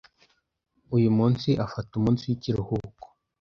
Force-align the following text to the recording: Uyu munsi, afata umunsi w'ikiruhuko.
Uyu 0.95 1.09
munsi, 1.17 1.49
afata 1.65 1.91
umunsi 1.95 2.21
w'ikiruhuko. 2.29 3.05